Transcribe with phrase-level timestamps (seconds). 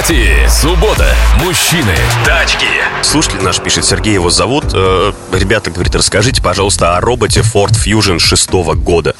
[0.00, 0.48] Автопати.
[0.48, 1.14] Суббота.
[1.44, 1.94] Мужчины.
[2.24, 2.64] Тачки.
[3.02, 4.64] Слушатель наш пишет, Сергей его зовут.
[4.72, 9.14] Э, ребята, говорит, расскажите, пожалуйста, о роботе Ford Fusion шестого года.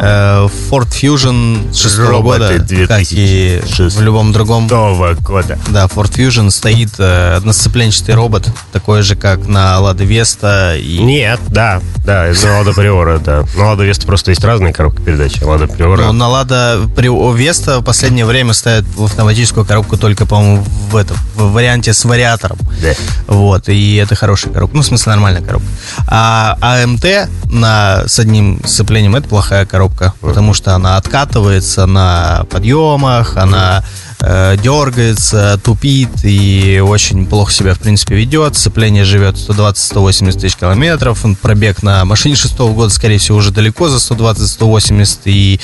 [0.00, 4.68] Э, Ford Fusion 6 года, как и в любом другом.
[4.68, 5.58] года.
[5.68, 10.78] Да, Ford Fusion стоит э, односцепленчатый робот, такой же, как на Lada Vesta.
[10.80, 10.98] И...
[10.98, 13.44] Нет, да, да, из Лада Приора, да.
[13.54, 15.42] На Лада Веста просто есть разные коробки передач.
[15.42, 16.10] Лада Приора.
[16.10, 21.18] Но на Lada Vesta в последнее время ставят в автоматическую коробку только, по-моему, в, этом,
[21.34, 22.56] в варианте с вариатором.
[22.80, 22.94] Да.
[23.26, 24.74] Вот, и это хорошая коробка.
[24.74, 25.68] Ну, в смысле, нормальная коробка.
[26.06, 27.04] А АМТ
[27.44, 33.84] на, с одним сцеплением это плохая коробка, потому что она откатывается на подъемах, она
[34.20, 38.56] э, дергается, тупит и очень плохо себя, в принципе, ведет.
[38.56, 41.24] Сцепление живет 120-180 тысяч километров.
[41.40, 45.18] Пробег на машине шестого года, скорее всего, уже далеко за 120-180.
[45.26, 45.60] И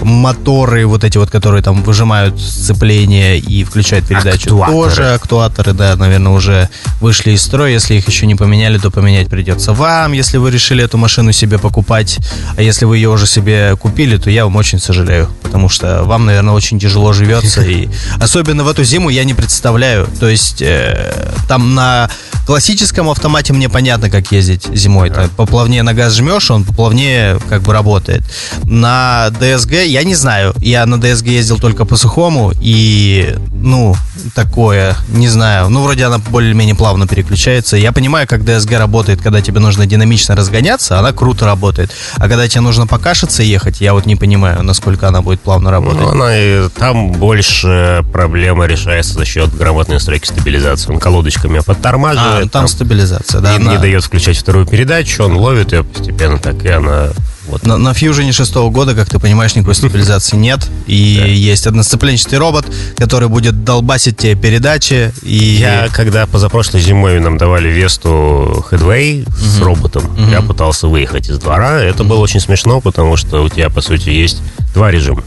[0.00, 4.72] моторы вот эти вот, которые там выжимают сцепление и включают передачу, Актуаторы.
[4.72, 6.68] тоже актуаторы, да, наверное, уже
[7.00, 7.72] вышли из строя.
[7.72, 11.58] Если их еще не поменяли, то поменять придется вам, если вы решили эту машину себе
[11.58, 12.18] покупать.
[12.56, 16.26] А если вы ее уже себе купили, то я вам очень сожалею, потому что вам,
[16.26, 17.62] наверное, очень тяжело живется.
[17.66, 17.88] И
[18.20, 20.08] особенно в эту зиму я не представляю.
[20.20, 21.12] То есть э,
[21.48, 22.10] там на
[22.46, 25.10] классическом автомате мне понятно, как ездить зимой.
[25.10, 28.22] Там поплавнее на газ жмешь, он поплавнее как бы работает.
[28.64, 30.54] На DSG я не знаю.
[30.58, 33.96] Я на DSG ездил только по сухому и, ну,
[34.34, 35.68] такое, не знаю.
[35.68, 37.76] Ну, вроде она более-менее плавно переключается.
[37.76, 41.90] Я понимаю, как DSG работает, когда тебе нужно динамично разгоняться, она круто работает.
[42.16, 45.70] А когда тебе нужно покашиться и ехать, я вот не понимаю, насколько она будет плавно
[45.70, 46.00] работать.
[46.00, 50.90] Ну, она и там больше проблема решается за счет грамотной настройки стабилизации.
[50.92, 52.44] Он колодочками А, подтормаживает.
[52.44, 53.52] ну, там стабилизация, да.
[53.52, 57.08] и она- не дает включать вторую передачу, он ловит ее постепенно так, и она
[57.48, 60.60] вот На, на Fusion 6 года, как ты понимаешь, никакой стабилизации нет.
[60.86, 62.66] И есть одноцепленчатый робот,
[62.96, 65.12] который будет долбасить тебе передачи.
[65.22, 71.38] И Я, когда позапрошлой зимой нам давали Весту Headway с роботом, я пытался выехать из
[71.38, 71.80] двора.
[71.80, 74.40] Это было очень смешно, потому что у тебя, по сути, есть
[74.74, 75.22] два режима.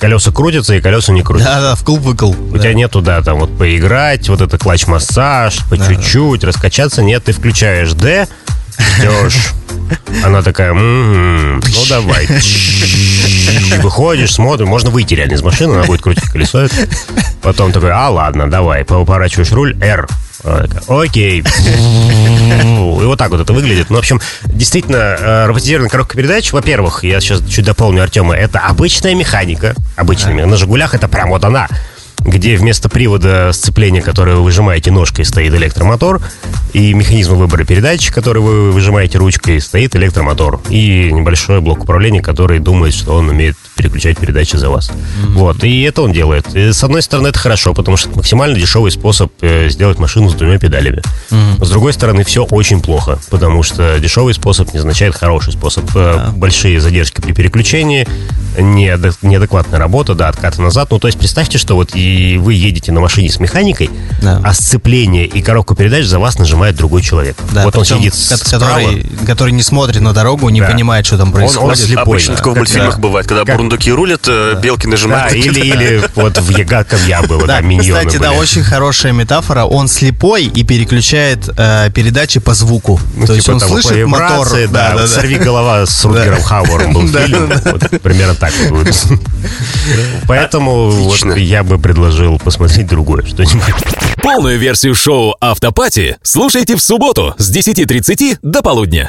[0.00, 1.54] Колеса крутятся и колеса не крутятся.
[1.54, 2.34] Да-да, вкл-выкл.
[2.54, 7.02] У тебя нету, да, там вот поиграть, вот это клатч-массаж, по чуть-чуть, раскачаться.
[7.02, 8.26] Нет, ты включаешь D,
[8.78, 9.52] ждешь.
[10.24, 12.26] Она такая, «М, ну давай.
[13.82, 16.66] Выходишь, смотришь, можно выйти реально из машины, она будет крутить колесо.
[17.42, 20.08] Потом такой, а ладно, давай, поворачиваешь руль, R.
[20.88, 21.40] Окей.
[21.40, 23.90] И вот так вот это выглядит.
[23.90, 28.60] Ну, в общем, действительно, э, роботизированная коробка передач, во-первых, я сейчас чуть дополню Артема, это
[28.60, 29.74] обычная механика.
[29.96, 30.46] Обычная.
[30.46, 31.68] На «Жигулях» это прям вот она
[32.20, 36.20] где вместо привода сцепления, которое вы выжимаете ножкой, стоит электромотор,
[36.72, 42.58] и механизм выбора передач, который вы выжимаете ручкой, стоит электромотор, и небольшой блок управления, который
[42.58, 44.90] думает, что он умеет переключать передачи за вас.
[45.28, 46.54] Вот, и это он делает.
[46.54, 50.28] И, с одной стороны, это хорошо, потому что это максимально дешевый способ э, сделать машину
[50.30, 51.02] с двумя педалями.
[51.30, 55.84] С другой стороны, все очень плохо, потому что дешевый способ не означает хороший способ.
[55.94, 58.06] Э, Большие задержки при переключении,
[58.58, 60.88] неадекватная работа, да, откаты назад.
[60.90, 63.90] Ну, то есть представьте, что вот и вы едете на машине с механикой,
[64.22, 64.40] Да.
[64.44, 67.36] а сцепление и коробку передач за вас нажимает другой человек.
[67.52, 68.74] Да, вот он сидит ко- справа.
[68.80, 70.66] который, который не смотрит на дорогу, не Да.
[70.66, 71.78] понимает, что там происходит.
[71.78, 72.36] слепой, Обычно да.
[72.38, 73.00] такое в Как- мультфильмах да.
[73.00, 75.32] бывает, когда Как- бурундуки рулят, э, белки Да, нажимают.
[75.34, 79.12] или, или вот в Яга, как я было, да, Да, миньоны кстати, да, очень хорошая
[79.12, 79.64] метафора.
[79.64, 83.00] Он слепой и переключает э, передачи по звуку.
[83.16, 84.26] Ну, То есть типа он того, по слышит мотор.
[84.28, 87.48] вибрации, да, вот «Сорви голова» с Рутгером Хауэром был Да, фильм.
[87.48, 88.94] да, примерно так вот будет.
[90.26, 93.74] Поэтому вот я бы предложил посмотреть другое что-нибудь.
[94.22, 99.06] Полную версию шоу «Автопати» слушайте в субботу с 10.30 до полудня.